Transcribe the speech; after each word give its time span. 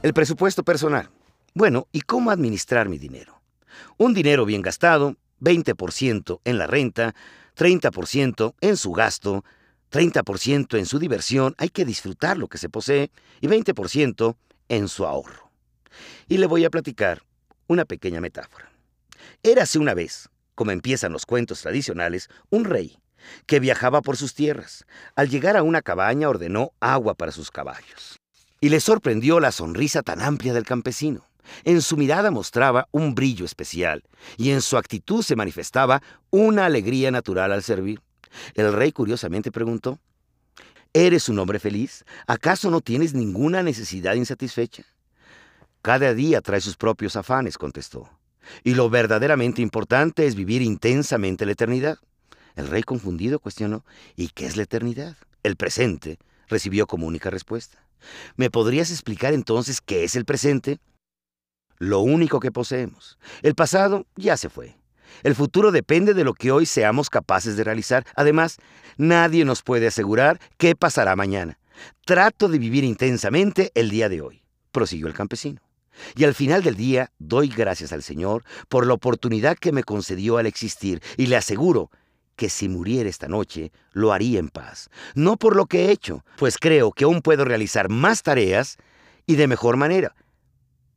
El 0.00 0.14
presupuesto 0.14 0.62
personal. 0.62 1.10
Bueno, 1.54 1.88
¿y 1.90 2.02
cómo 2.02 2.30
administrar 2.30 2.88
mi 2.88 2.98
dinero? 2.98 3.42
Un 3.96 4.14
dinero 4.14 4.44
bien 4.44 4.62
gastado, 4.62 5.16
20% 5.40 6.40
en 6.44 6.58
la 6.58 6.68
renta, 6.68 7.16
30% 7.56 8.54
en 8.60 8.76
su 8.76 8.92
gasto, 8.92 9.44
30% 9.90 10.78
en 10.78 10.86
su 10.86 11.00
diversión, 11.00 11.56
hay 11.58 11.70
que 11.70 11.84
disfrutar 11.84 12.38
lo 12.38 12.46
que 12.46 12.58
se 12.58 12.68
posee, 12.68 13.10
y 13.40 13.48
20% 13.48 14.36
en 14.68 14.86
su 14.86 15.04
ahorro. 15.04 15.50
Y 16.28 16.36
le 16.36 16.46
voy 16.46 16.64
a 16.64 16.70
platicar 16.70 17.22
una 17.66 17.84
pequeña 17.84 18.20
metáfora. 18.20 18.70
Érase 19.42 19.80
una 19.80 19.94
vez, 19.94 20.28
como 20.54 20.70
empiezan 20.70 21.12
los 21.12 21.26
cuentos 21.26 21.60
tradicionales, 21.62 22.28
un 22.50 22.66
rey 22.66 22.98
que 23.46 23.58
viajaba 23.58 24.00
por 24.00 24.16
sus 24.16 24.32
tierras. 24.32 24.86
Al 25.16 25.28
llegar 25.28 25.56
a 25.56 25.64
una 25.64 25.82
cabaña 25.82 26.28
ordenó 26.28 26.70
agua 26.78 27.14
para 27.14 27.32
sus 27.32 27.50
caballos. 27.50 28.20
Y 28.60 28.68
le 28.70 28.80
sorprendió 28.80 29.40
la 29.40 29.52
sonrisa 29.52 30.02
tan 30.02 30.20
amplia 30.20 30.52
del 30.52 30.64
campesino. 30.64 31.24
En 31.64 31.80
su 31.80 31.96
mirada 31.96 32.30
mostraba 32.30 32.88
un 32.90 33.14
brillo 33.14 33.44
especial 33.44 34.02
y 34.36 34.50
en 34.50 34.60
su 34.60 34.76
actitud 34.76 35.22
se 35.22 35.36
manifestaba 35.36 36.02
una 36.30 36.66
alegría 36.66 37.10
natural 37.10 37.52
al 37.52 37.62
servir. 37.62 38.00
El 38.54 38.72
rey 38.72 38.92
curiosamente 38.92 39.50
preguntó, 39.50 39.98
¿Eres 40.92 41.28
un 41.28 41.38
hombre 41.38 41.58
feliz? 41.58 42.04
¿Acaso 42.26 42.70
no 42.70 42.80
tienes 42.80 43.14
ninguna 43.14 43.62
necesidad 43.62 44.14
insatisfecha? 44.14 44.84
Cada 45.82 46.14
día 46.14 46.40
trae 46.40 46.60
sus 46.60 46.76
propios 46.76 47.16
afanes, 47.16 47.58
contestó. 47.58 48.10
Y 48.64 48.74
lo 48.74 48.88
verdaderamente 48.88 49.62
importante 49.62 50.26
es 50.26 50.34
vivir 50.34 50.62
intensamente 50.62 51.46
la 51.46 51.52
eternidad. 51.52 51.98
El 52.56 52.68
rey 52.68 52.82
confundido 52.82 53.38
cuestionó, 53.38 53.84
¿y 54.16 54.28
qué 54.28 54.46
es 54.46 54.56
la 54.56 54.64
eternidad? 54.64 55.16
El 55.42 55.56
presente 55.56 56.18
recibió 56.48 56.86
como 56.86 57.06
única 57.06 57.30
respuesta. 57.30 57.87
¿Me 58.36 58.50
podrías 58.50 58.90
explicar 58.90 59.32
entonces 59.34 59.80
qué 59.80 60.04
es 60.04 60.16
el 60.16 60.24
presente? 60.24 60.78
Lo 61.78 62.00
único 62.00 62.40
que 62.40 62.52
poseemos. 62.52 63.18
El 63.42 63.54
pasado 63.54 64.06
ya 64.16 64.36
se 64.36 64.48
fue. 64.48 64.76
El 65.22 65.34
futuro 65.34 65.72
depende 65.72 66.14
de 66.14 66.24
lo 66.24 66.34
que 66.34 66.50
hoy 66.50 66.66
seamos 66.66 67.10
capaces 67.10 67.56
de 67.56 67.64
realizar. 67.64 68.04
Además, 68.14 68.58
nadie 68.96 69.44
nos 69.44 69.62
puede 69.62 69.86
asegurar 69.86 70.40
qué 70.56 70.74
pasará 70.74 71.16
mañana. 71.16 71.58
Trato 72.04 72.48
de 72.48 72.58
vivir 72.58 72.84
intensamente 72.84 73.70
el 73.74 73.90
día 73.90 74.08
de 74.08 74.20
hoy, 74.20 74.42
prosiguió 74.72 75.06
el 75.06 75.14
campesino. 75.14 75.60
Y 76.14 76.24
al 76.24 76.34
final 76.34 76.62
del 76.62 76.76
día 76.76 77.10
doy 77.18 77.48
gracias 77.48 77.92
al 77.92 78.02
Señor 78.02 78.44
por 78.68 78.86
la 78.86 78.94
oportunidad 78.94 79.56
que 79.56 79.72
me 79.72 79.82
concedió 79.82 80.38
al 80.38 80.46
existir 80.46 81.02
y 81.16 81.26
le 81.26 81.36
aseguro 81.36 81.90
que 82.38 82.48
si 82.48 82.68
muriera 82.68 83.10
esta 83.10 83.26
noche 83.26 83.72
lo 83.92 84.12
haría 84.12 84.38
en 84.38 84.48
paz, 84.48 84.90
no 85.16 85.36
por 85.36 85.56
lo 85.56 85.66
que 85.66 85.86
he 85.86 85.90
hecho, 85.90 86.24
pues 86.38 86.56
creo 86.56 86.92
que 86.92 87.02
aún 87.02 87.20
puedo 87.20 87.44
realizar 87.44 87.88
más 87.88 88.22
tareas 88.22 88.76
y 89.26 89.34
de 89.34 89.48
mejor 89.48 89.76
manera, 89.76 90.14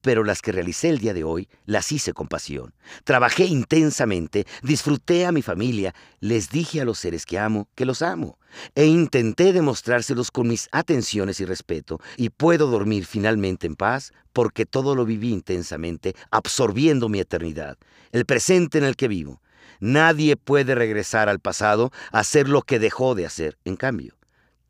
pero 0.01 0.23
las 0.23 0.43
que 0.43 0.51
realicé 0.51 0.89
el 0.89 0.99
día 0.99 1.15
de 1.15 1.23
hoy 1.23 1.49
las 1.65 1.91
hice 1.91 2.13
con 2.13 2.27
pasión. 2.27 2.75
Trabajé 3.05 3.45
intensamente, 3.45 4.45
disfruté 4.61 5.25
a 5.25 5.31
mi 5.31 5.41
familia, 5.41 5.95
les 6.19 6.49
dije 6.49 6.79
a 6.79 6.85
los 6.85 6.99
seres 6.99 7.25
que 7.25 7.39
amo 7.39 7.67
que 7.73 7.85
los 7.85 8.03
amo, 8.03 8.37
e 8.75 8.85
intenté 8.85 9.51
demostrárselos 9.51 10.29
con 10.29 10.47
mis 10.47 10.69
atenciones 10.71 11.39
y 11.39 11.45
respeto, 11.45 11.99
y 12.17 12.29
puedo 12.29 12.67
dormir 12.67 13.07
finalmente 13.07 13.65
en 13.65 13.75
paz 13.75 14.13
porque 14.31 14.67
todo 14.67 14.93
lo 14.93 15.05
viví 15.05 15.31
intensamente, 15.31 16.15
absorbiendo 16.29 17.09
mi 17.09 17.19
eternidad, 17.19 17.79
el 18.11 18.25
presente 18.25 18.77
en 18.77 18.83
el 18.83 18.95
que 18.95 19.07
vivo. 19.07 19.41
Nadie 19.79 20.37
puede 20.37 20.75
regresar 20.75 21.29
al 21.29 21.39
pasado 21.39 21.91
a 22.11 22.19
hacer 22.19 22.47
lo 22.47 22.61
que 22.61 22.79
dejó 22.79 23.15
de 23.15 23.25
hacer, 23.25 23.57
en 23.65 23.75
cambio. 23.75 24.15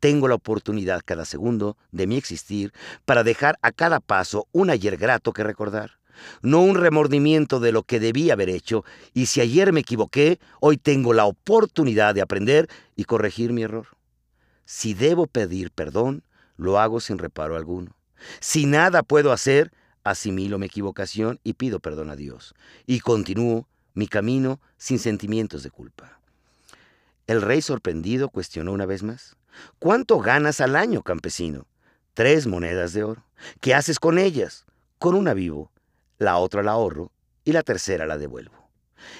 Tengo 0.00 0.26
la 0.26 0.34
oportunidad 0.34 1.02
cada 1.04 1.24
segundo 1.24 1.76
de 1.92 2.06
mi 2.06 2.16
existir 2.16 2.72
para 3.04 3.22
dejar 3.22 3.58
a 3.62 3.70
cada 3.70 4.00
paso 4.00 4.48
un 4.50 4.70
ayer 4.70 4.96
grato 4.96 5.32
que 5.32 5.44
recordar, 5.44 5.98
no 6.42 6.60
un 6.60 6.74
remordimiento 6.74 7.60
de 7.60 7.72
lo 7.72 7.84
que 7.84 8.00
debí 8.00 8.30
haber 8.30 8.48
hecho, 8.48 8.84
y 9.14 9.26
si 9.26 9.40
ayer 9.40 9.72
me 9.72 9.80
equivoqué, 9.80 10.40
hoy 10.60 10.76
tengo 10.76 11.12
la 11.12 11.26
oportunidad 11.26 12.14
de 12.14 12.22
aprender 12.22 12.68
y 12.96 13.04
corregir 13.04 13.52
mi 13.52 13.62
error. 13.62 13.86
Si 14.64 14.94
debo 14.94 15.26
pedir 15.26 15.70
perdón, 15.70 16.24
lo 16.56 16.78
hago 16.80 17.00
sin 17.00 17.18
reparo 17.18 17.56
alguno. 17.56 17.96
Si 18.40 18.66
nada 18.66 19.02
puedo 19.02 19.32
hacer, 19.32 19.72
asimilo 20.04 20.58
mi 20.58 20.66
equivocación 20.66 21.38
y 21.44 21.54
pido 21.54 21.80
perdón 21.80 22.10
a 22.10 22.16
Dios, 22.16 22.54
y 22.86 23.00
continúo 23.00 23.68
mi 23.94 24.06
camino 24.06 24.60
sin 24.76 24.98
sentimientos 24.98 25.62
de 25.62 25.70
culpa. 25.70 26.18
El 27.26 27.42
rey 27.42 27.62
sorprendido 27.62 28.28
cuestionó 28.28 28.72
una 28.72 28.86
vez 28.86 29.02
más. 29.02 29.36
¿Cuánto 29.78 30.18
ganas 30.18 30.60
al 30.60 30.76
año, 30.76 31.02
campesino? 31.02 31.66
Tres 32.14 32.46
monedas 32.46 32.92
de 32.92 33.04
oro. 33.04 33.24
¿Qué 33.60 33.74
haces 33.74 33.98
con 33.98 34.18
ellas? 34.18 34.66
Con 34.98 35.14
una 35.14 35.34
vivo, 35.34 35.70
la 36.18 36.36
otra 36.38 36.62
la 36.62 36.72
ahorro 36.72 37.12
y 37.44 37.52
la 37.52 37.62
tercera 37.62 38.06
la 38.06 38.18
devuelvo. 38.18 38.68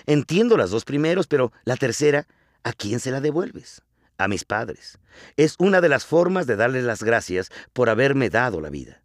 Entiendo 0.06 0.56
las 0.56 0.70
dos 0.70 0.84
primeros, 0.84 1.26
pero 1.26 1.52
la 1.64 1.76
tercera, 1.76 2.26
¿a 2.62 2.72
quién 2.72 3.00
se 3.00 3.10
la 3.10 3.20
devuelves? 3.20 3.82
A 4.18 4.28
mis 4.28 4.44
padres. 4.44 4.98
Es 5.36 5.56
una 5.58 5.80
de 5.80 5.88
las 5.88 6.04
formas 6.04 6.46
de 6.46 6.56
darles 6.56 6.84
las 6.84 7.02
gracias 7.02 7.50
por 7.72 7.88
haberme 7.88 8.30
dado 8.30 8.60
la 8.60 8.70
vida. 8.70 9.02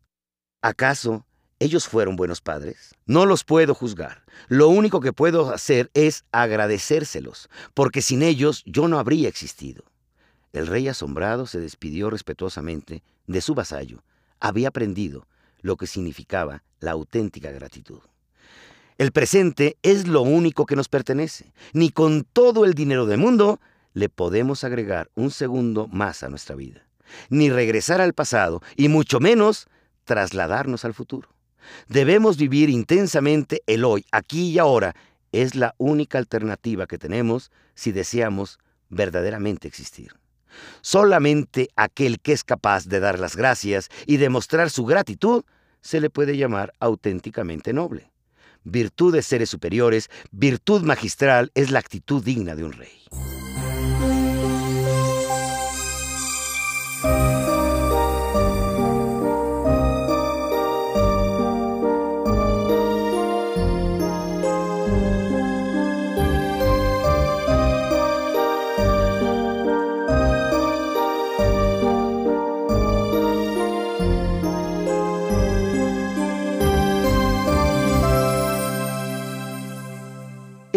¿Acaso 0.61 1.25
ellos 1.59 1.87
fueron 1.87 2.15
buenos 2.15 2.41
padres? 2.41 2.93
No 3.05 3.25
los 3.25 3.43
puedo 3.43 3.73
juzgar. 3.73 4.23
Lo 4.47 4.67
único 4.67 5.01
que 5.01 5.13
puedo 5.13 5.49
hacer 5.51 5.89
es 5.95 6.23
agradecérselos, 6.31 7.49
porque 7.73 8.01
sin 8.01 8.21
ellos 8.21 8.63
yo 8.65 8.87
no 8.87 8.99
habría 8.99 9.27
existido. 9.27 9.83
El 10.53 10.67
rey 10.67 10.87
asombrado 10.87 11.47
se 11.47 11.59
despidió 11.59 12.09
respetuosamente 12.09 13.03
de 13.25 13.41
su 13.41 13.55
vasallo. 13.55 14.03
Había 14.39 14.67
aprendido 14.67 15.27
lo 15.61 15.77
que 15.77 15.87
significaba 15.87 16.63
la 16.79 16.91
auténtica 16.91 17.51
gratitud. 17.51 17.99
El 18.97 19.11
presente 19.11 19.77
es 19.83 20.07
lo 20.07 20.21
único 20.21 20.65
que 20.65 20.75
nos 20.75 20.89
pertenece. 20.89 21.53
Ni 21.73 21.89
con 21.91 22.23
todo 22.23 22.65
el 22.65 22.73
dinero 22.73 23.05
del 23.05 23.19
mundo 23.19 23.59
le 23.93 24.09
podemos 24.09 24.63
agregar 24.63 25.09
un 25.15 25.31
segundo 25.31 25.87
más 25.87 26.23
a 26.23 26.29
nuestra 26.29 26.55
vida. 26.55 26.87
Ni 27.29 27.49
regresar 27.49 28.01
al 28.01 28.13
pasado, 28.13 28.61
y 28.75 28.89
mucho 28.89 29.19
menos 29.19 29.67
trasladarnos 30.03 30.85
al 30.85 30.93
futuro. 30.93 31.29
Debemos 31.87 32.37
vivir 32.37 32.69
intensamente 32.69 33.63
el 33.67 33.83
hoy, 33.85 34.05
aquí 34.11 34.49
y 34.51 34.59
ahora. 34.59 34.95
Es 35.31 35.55
la 35.55 35.75
única 35.77 36.17
alternativa 36.17 36.87
que 36.87 36.97
tenemos 36.97 37.51
si 37.75 37.91
deseamos 37.91 38.59
verdaderamente 38.89 39.67
existir. 39.67 40.13
Solamente 40.81 41.69
aquel 41.75 42.19
que 42.19 42.31
es 42.31 42.43
capaz 42.43 42.85
de 42.85 42.99
dar 42.99 43.19
las 43.19 43.35
gracias 43.35 43.89
y 44.05 44.17
demostrar 44.17 44.69
su 44.69 44.85
gratitud 44.85 45.43
se 45.81 46.01
le 46.01 46.09
puede 46.09 46.37
llamar 46.37 46.73
auténticamente 46.79 47.73
noble. 47.73 48.11
Virtud 48.63 49.13
de 49.13 49.21
seres 49.21 49.49
superiores, 49.49 50.09
virtud 50.31 50.81
magistral 50.81 51.51
es 51.53 51.71
la 51.71 51.79
actitud 51.79 52.23
digna 52.23 52.55
de 52.55 52.63
un 52.63 52.73
rey. 52.73 53.36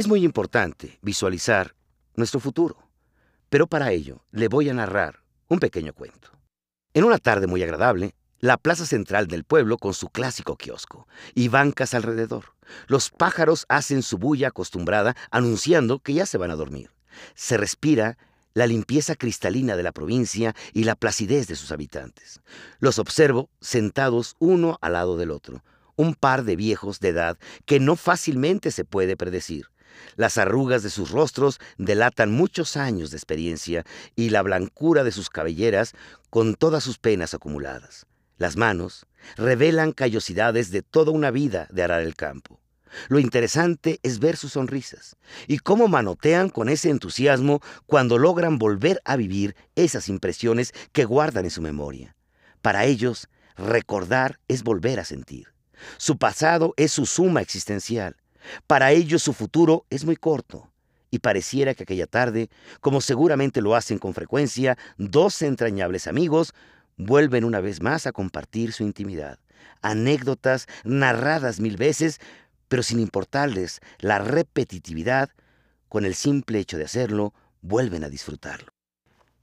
Es 0.01 0.09
muy 0.09 0.25
importante 0.25 0.99
visualizar 1.03 1.75
nuestro 2.15 2.41
futuro, 2.41 2.89
pero 3.51 3.67
para 3.67 3.93
ello 3.93 4.25
le 4.31 4.49
voy 4.49 4.71
a 4.71 4.73
narrar 4.73 5.23
un 5.47 5.59
pequeño 5.59 5.93
cuento. 5.93 6.31
En 6.95 7.05
una 7.05 7.19
tarde 7.19 7.47
muy 7.47 7.63
agradable, 7.63 8.15
la 8.39 8.57
plaza 8.57 8.87
central 8.87 9.27
del 9.27 9.45
pueblo 9.45 9.77
con 9.77 9.93
su 9.93 10.09
clásico 10.09 10.57
kiosco 10.57 11.07
y 11.35 11.49
bancas 11.49 11.93
alrededor. 11.93 12.55
Los 12.87 13.11
pájaros 13.11 13.67
hacen 13.69 14.03
su 14.03 14.17
bulla 14.17 14.49
acostumbrada 14.49 15.17
anunciando 15.31 15.99
que 15.99 16.15
ya 16.15 16.25
se 16.25 16.39
van 16.39 16.51
a 16.51 16.57
dormir. 16.57 16.91
Se 17.35 17.59
respira 17.59 18.17
la 18.55 18.67
limpieza 18.67 19.17
cristalina 19.17 19.77
de 19.77 19.83
la 19.83 19.93
provincia 19.93 20.55
y 20.73 20.85
la 20.85 20.95
placidez 20.95 21.47
de 21.47 21.57
sus 21.57 21.73
habitantes. 21.73 22.41
Los 22.79 22.99
observo 22.99 23.51
sentados 23.61 24.35
uno 24.39 24.79
al 24.81 24.95
lado 24.95 25.19
del 25.19 25.31
otro, 25.31 25.63
un 25.97 26.15
par 26.15 26.45
de 26.45 26.57
viejos 26.57 27.01
de 27.01 27.11
edad 27.11 27.39
que 27.67 27.81
no 27.81 27.97
fácilmente 27.97 28.71
se 28.71 28.87
puede 28.87 29.19
predecir. 29.19 29.67
Las 30.17 30.39
arrugas 30.39 30.83
de 30.83 30.91
sus 30.91 31.11
rostros 31.11 31.61
delatan 31.79 32.33
muchos 32.33 32.77
años 32.77 33.11
de 33.11 33.17
experiencia 33.17 33.85
y 34.17 34.31
la 34.31 34.43
blancura 34.43 35.05
de 35.05 35.13
sus 35.13 35.31
cabelleras 35.31 35.93
con 36.31 36.55
todas 36.55 36.85
sus 36.85 36.99
penas 36.99 37.35
acumuladas. 37.35 38.07
Las 38.39 38.57
manos 38.57 39.07
revelan 39.37 39.93
callosidades 39.93 40.71
de 40.71 40.83
toda 40.83 41.13
una 41.13 41.31
vida 41.31 41.67
de 41.71 41.83
arar 41.83 42.03
el 42.03 42.17
campo. 42.17 42.61
Lo 43.09 43.19
interesante 43.19 44.01
es 44.03 44.19
ver 44.19 44.37
sus 44.37 44.53
sonrisas 44.53 45.17
y 45.47 45.59
cómo 45.59 45.87
manotean 45.87 46.49
con 46.49 46.69
ese 46.69 46.91
entusiasmo 46.91 47.61
cuando 47.87 48.19
logran 48.19 48.59
volver 48.59 49.01
a 49.05 49.17
vivir 49.17 49.55
esas 49.77 50.09
impresiones 50.09 50.73
que 50.93 51.05
guardan 51.05 51.45
en 51.45 51.51
su 51.53 51.63
memoria. 51.63 52.17
Para 52.63 52.85
ellos, 52.85 53.29
Recordar 53.61 54.41
es 54.49 54.63
volver 54.63 55.01
a 55.01 55.05
sentir. 55.05 55.49
Su 55.99 56.17
pasado 56.17 56.73
es 56.79 56.93
su 56.93 57.05
suma 57.05 57.43
existencial. 57.43 58.17
Para 58.67 58.93
ellos 58.93 59.23
su 59.23 59.33
futuro 59.33 59.85
es 59.91 60.05
muy 60.05 60.17
corto. 60.17 60.71
Y 61.11 61.19
pareciera 61.19 61.75
que 61.75 61.83
aquella 61.83 62.07
tarde, 62.07 62.51
como 62.81 63.01
seguramente 63.01 63.61
lo 63.61 63.75
hacen 63.75 63.99
con 63.99 64.15
frecuencia, 64.15 64.79
dos 64.97 65.43
entrañables 65.43 66.07
amigos 66.07 66.55
vuelven 66.97 67.45
una 67.45 67.61
vez 67.61 67.83
más 67.83 68.07
a 68.07 68.13
compartir 68.13 68.73
su 68.73 68.85
intimidad. 68.85 69.39
Anécdotas 69.83 70.67
narradas 70.85 71.59
mil 71.59 71.77
veces, 71.77 72.21
pero 72.69 72.83
sin 72.83 73.01
importarles 73.01 73.81
la 73.99 74.19
repetitividad, 74.19 75.31
con 75.89 76.05
el 76.05 76.15
simple 76.15 76.61
hecho 76.61 76.79
de 76.79 76.85
hacerlo, 76.85 77.35
vuelven 77.63 78.05
a 78.05 78.09
disfrutarlo. 78.09 78.73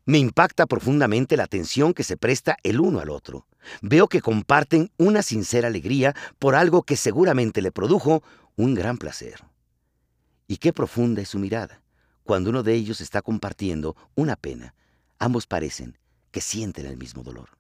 Me 0.05 0.19
impacta 0.19 0.67
profundamente 0.67 1.35
la 1.35 1.43
atención 1.43 1.93
que 1.93 2.05
se 2.05 2.15
presta 2.15 2.55
el 2.63 2.79
uno 2.79 3.01
al 3.01 3.09
otro. 3.09 3.45
Veo 3.81 4.07
que 4.07 4.21
comparten 4.21 4.89
una 4.97 5.21
sincera 5.21 5.67
alegría 5.67 6.15
por 6.39 6.55
algo 6.55 6.83
que 6.83 6.95
seguramente 6.95 7.61
le 7.61 7.73
produjo 7.73 8.23
un 8.57 8.75
gran 8.75 8.98
placer. 8.98 9.39
Y 10.48 10.57
qué 10.57 10.74
profunda 10.74 11.21
es 11.21 11.30
su 11.30 11.39
mirada. 11.39 11.81
Cuando 12.24 12.50
uno 12.50 12.63
de 12.63 12.74
ellos 12.74 13.00
está 13.00 13.21
compartiendo 13.21 13.95
una 14.15 14.36
pena, 14.36 14.75
ambos 15.19 15.48
parecen 15.48 15.98
que 16.31 16.42
sienten 16.42 16.86
el 16.86 16.98
mismo 16.98 17.24
dolor. 17.24 17.51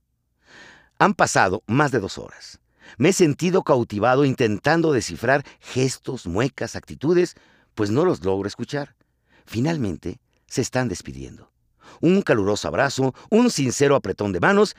Han 0.99 1.13
pasado 1.13 1.63
más 1.67 1.91
de 1.93 2.01
dos 2.01 2.17
horas. 2.17 2.59
Me 2.97 3.09
he 3.09 3.13
sentido 3.13 3.63
cautivado 3.63 4.25
intentando 4.25 4.91
descifrar 4.91 5.45
gestos, 5.61 6.27
muecas, 6.27 6.75
actitudes, 6.75 7.35
pues 7.75 7.89
no 7.91 8.03
los 8.03 8.25
logro 8.25 8.47
escuchar. 8.49 8.95
Finalmente, 9.45 10.19
se 10.47 10.61
están 10.61 10.89
despidiendo 10.89 11.51
un 12.01 12.21
caluroso 12.21 12.67
abrazo, 12.67 13.13
un 13.29 13.49
sincero 13.49 13.95
apretón 13.95 14.31
de 14.31 14.39
manos 14.39 14.75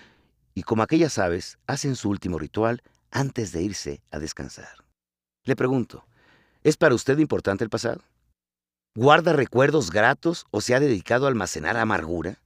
y 0.55 0.63
como 0.63 0.83
aquellas 0.83 1.19
aves 1.19 1.59
hacen 1.67 1.97
su 1.97 2.11
último 2.11 2.39
ritual 2.39 2.83
antes 3.11 3.53
de 3.53 3.63
irse 3.63 4.03
a 4.11 4.19
descansar. 4.19 4.88
Le 5.49 5.57
pregunto, 5.57 6.05
¿es 6.63 6.77
para 6.77 6.95
usted 6.95 7.17
importante 7.17 7.65
el 7.65 7.71
pasado? 7.71 8.03
¿Guarda 8.95 9.33
recuerdos 9.33 9.91
gratos 9.91 10.45
o 10.51 10.61
se 10.61 10.75
ha 10.75 10.79
dedicado 10.79 11.25
a 11.25 11.31
almacenar 11.31 11.79
amargura? 11.79 12.43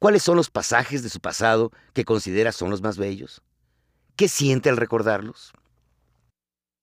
¿Cuáles 0.00 0.24
son 0.24 0.34
los 0.34 0.50
pasajes 0.50 1.04
de 1.04 1.08
su 1.08 1.20
pasado 1.20 1.70
que 1.92 2.04
considera 2.04 2.50
son 2.50 2.70
los 2.70 2.82
más 2.82 2.98
bellos? 2.98 3.42
¿Qué 4.16 4.26
siente 4.26 4.68
al 4.70 4.76
recordarlos? 4.76 5.52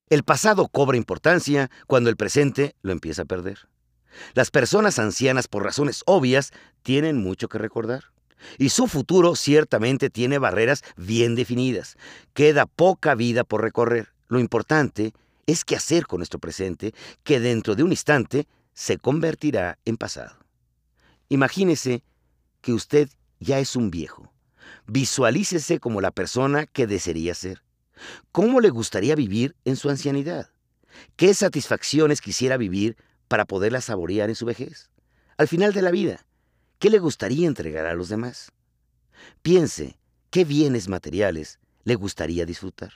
El 0.10 0.24
pasado 0.24 0.70
cobra 0.70 0.96
importancia 0.96 1.70
cuando 1.88 2.10
el 2.10 2.16
presente 2.16 2.74
lo 2.82 2.94
empieza 2.94 3.24
a 3.24 3.26
perder. 3.26 3.68
Las 4.36 4.52
personas 4.52 4.98
ancianas, 4.98 5.50
por 5.50 5.66
razones 5.66 6.04
obvias, 6.06 6.54
tienen 6.84 7.18
mucho 7.18 7.50
que 7.50 7.58
recordar. 7.58 8.06
Y 8.58 8.70
su 8.70 8.88
futuro 8.88 9.36
ciertamente 9.36 10.10
tiene 10.10 10.38
barreras 10.38 10.86
bien 10.96 11.36
definidas. 11.36 11.98
Queda 12.34 12.66
poca 12.66 13.14
vida 13.14 13.44
por 13.44 13.62
recorrer. 13.62 14.14
Lo 14.30 14.40
importante 14.40 15.14
es 15.52 15.66
qué 15.66 15.76
hacer 15.76 16.08
con 16.08 16.20
nuestro 16.20 16.40
presente, 16.40 16.94
que 17.24 17.40
dentro 17.40 17.76
de 17.76 17.84
un 17.84 17.92
instante 17.92 18.48
se 18.74 18.98
convertirá 18.98 19.78
en 19.86 19.98
pasado. 19.98 20.36
Imagínese 21.30 22.04
que 22.62 22.74
usted 22.74 23.10
ya 23.40 23.60
es 23.60 23.76
un 23.76 23.92
viejo. 23.92 24.32
Visualícese 24.88 25.80
como 25.80 26.02
la 26.02 26.12
persona 26.12 26.66
que 26.66 26.88
desearía 26.88 27.34
ser. 27.34 27.64
¿Cómo 28.32 28.62
le 28.62 28.70
gustaría 28.70 29.16
vivir 29.16 29.56
en 29.66 29.76
su 29.76 29.90
ancianidad? 29.90 30.50
¿Qué 31.16 31.34
satisfacciones 31.34 32.22
quisiera 32.22 32.58
vivir 32.58 32.98
para 33.30 33.46
poderla 33.46 33.80
saborear 33.80 34.28
en 34.28 34.36
su 34.36 34.46
vejez. 34.46 34.90
Al 35.38 35.48
final 35.48 35.72
de 35.72 35.82
la 35.82 35.92
vida, 35.92 36.26
¿qué 36.80 36.90
le 36.90 37.00
gustaría 37.00 37.48
entregar 37.48 37.86
a 37.86 37.94
los 37.94 38.10
demás? 38.10 38.52
Piense 39.42 39.98
qué 40.32 40.44
bienes 40.44 40.90
materiales 40.90 41.60
le 41.86 41.96
gustaría 41.96 42.46
disfrutar. 42.46 42.92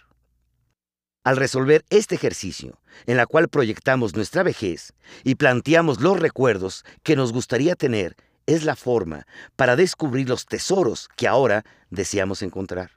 Al 1.23 1.37
resolver 1.37 1.85
este 1.89 2.15
ejercicio, 2.15 2.81
en 3.05 3.15
la 3.15 3.25
cual 3.25 3.47
proyectamos 3.47 4.13
nuestra 4.13 4.43
vejez 4.43 4.93
y 5.23 5.35
planteamos 5.35 6.01
los 6.01 6.19
recuerdos 6.19 6.83
que 7.01 7.15
nos 7.15 7.31
gustaría 7.31 7.75
tener, 7.75 8.17
es 8.45 8.65
la 8.65 8.75
forma 8.75 9.25
para 9.55 9.77
descubrir 9.77 10.27
los 10.27 10.45
tesoros 10.45 11.09
que 11.15 11.29
ahora 11.29 11.63
deseamos 11.89 12.41
encontrar. 12.41 12.91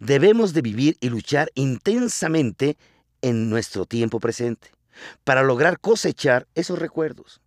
Debemos 0.00 0.54
de 0.54 0.62
vivir 0.62 0.96
y 1.00 1.10
luchar 1.10 1.50
intensamente 1.54 2.78
en 3.20 3.50
nuestro 3.50 3.84
tiempo 3.84 4.20
presente 4.20 4.70
para 5.24 5.42
lograr 5.42 5.78
cosechar 5.78 6.46
esos 6.54 6.78
recuerdos. 6.78 7.42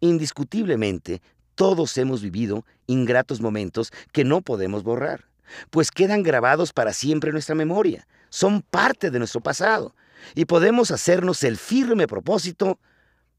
Indiscutiblemente, 0.00 1.20
todos 1.54 1.98
hemos 1.98 2.22
vivido 2.22 2.64
ingratos 2.86 3.42
momentos 3.42 3.92
que 4.12 4.24
no 4.24 4.40
podemos 4.40 4.82
borrar, 4.82 5.26
pues 5.68 5.90
quedan 5.90 6.22
grabados 6.22 6.72
para 6.72 6.94
siempre 6.94 7.28
en 7.28 7.34
nuestra 7.34 7.54
memoria, 7.54 8.06
son 8.34 8.62
parte 8.62 9.12
de 9.12 9.20
nuestro 9.20 9.40
pasado, 9.40 9.94
y 10.34 10.46
podemos 10.46 10.90
hacernos 10.90 11.44
el 11.44 11.56
firme 11.56 12.08
propósito 12.08 12.80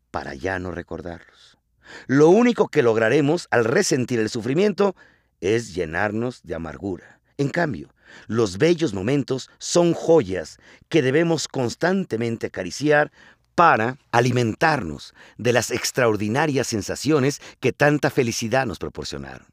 para 0.09 0.35
ya 0.35 0.57
no 0.57 0.71
recordarlos. 0.71 1.57
Lo 2.07 2.29
único 2.29 2.69
que 2.69 2.81
lograremos 2.81 3.49
al 3.51 3.65
resentir 3.65 4.21
el 4.21 4.29
sufrimiento 4.29 4.95
es 5.41 5.75
llenarnos 5.75 6.43
de 6.43 6.55
amargura. 6.55 7.19
En 7.37 7.49
cambio, 7.49 7.93
los 8.27 8.57
bellos 8.57 8.93
momentos 8.93 9.49
son 9.57 9.93
joyas 9.93 10.59
que 10.87 11.01
debemos 11.01 11.49
constantemente 11.49 12.47
acariciar 12.47 13.11
para 13.53 13.97
alimentarnos 14.13 15.13
de 15.37 15.51
las 15.51 15.71
extraordinarias 15.71 16.67
sensaciones 16.67 17.41
que 17.59 17.73
tanta 17.73 18.09
felicidad 18.09 18.65
nos 18.65 18.79
proporcionaron. 18.79 19.47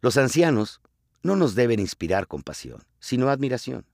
Los 0.00 0.16
ancianos 0.16 0.80
no 1.22 1.36
nos 1.36 1.54
deben 1.54 1.80
inspirar 1.80 2.26
compasión, 2.26 2.82
sino 2.98 3.28
admiración. 3.28 3.84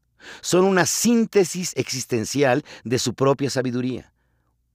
Son 0.41 0.65
una 0.65 0.87
síntesis 0.87 1.73
existencial 1.77 2.65
de 2.85 2.99
su 2.99 3.15
propia 3.15 3.51
sabiduría. 3.51 4.13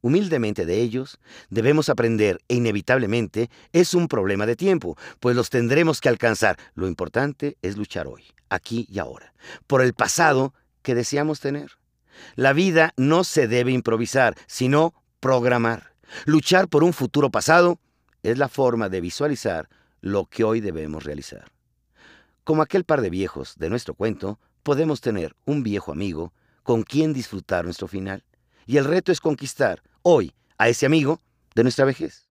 Humildemente 0.01 0.66
de 0.66 0.81
ellos 0.81 1.18
debemos 1.50 1.88
aprender 1.88 2.40
e 2.50 2.56
inevitablemente 2.56 3.50
es 3.72 3.94
un 3.94 4.10
problema 4.10 4.45
de 4.45 4.57
tiempo, 4.57 4.98
pues 5.22 5.34
los 5.34 5.50
tendremos 5.50 6.01
que 6.01 6.10
alcanzar. 6.10 6.57
Lo 6.75 6.88
importante 6.88 7.57
es 7.62 7.78
luchar 7.78 8.07
hoy, 8.07 8.24
aquí 8.50 8.86
y 8.90 9.00
ahora, 9.00 9.34
por 9.66 9.81
el 9.81 9.94
pasado 9.94 10.54
que 10.81 10.94
deseamos 10.94 11.40
tener. 11.40 11.72
La 12.36 12.51
vida 12.51 12.94
no 12.98 13.24
se 13.24 13.48
debe 13.48 13.72
improvisar, 13.72 14.36
sino 14.45 14.94
programar. 15.22 15.94
Luchar 16.25 16.68
por 16.68 16.84
un 16.84 16.92
futuro 16.92 17.31
pasado 17.31 17.80
es 18.24 18.38
la 18.38 18.50
forma 18.50 18.90
de 18.90 19.00
visualizar 19.00 19.69
lo 20.01 20.25
que 20.25 20.44
hoy 20.44 20.60
debemos 20.60 21.06
realizar. 21.06 21.51
Como 22.44 22.62
aquel 22.62 22.84
par 22.84 23.00
de 23.00 23.10
viejos 23.10 23.56
de 23.57 23.69
nuestro 23.69 23.94
cuento, 23.94 24.38
podemos 24.64 25.02
tener 25.02 25.36
un 25.46 25.62
viejo 25.64 25.92
amigo 25.92 26.34
con 26.64 26.84
quien 26.84 27.14
disfrutar 27.14 27.66
nuestro 27.66 27.88
final. 27.88 28.24
Y 28.66 28.78
el 28.78 28.86
reto 28.86 29.12
es 29.12 29.20
conquistar 29.20 29.84
hoy 30.02 30.34
a 30.58 30.70
ese 30.70 30.86
amigo 30.86 31.22
de 31.54 31.64
nuestra 31.64 31.86
vejez. 31.86 32.22